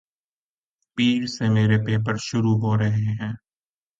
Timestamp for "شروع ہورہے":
2.27-2.89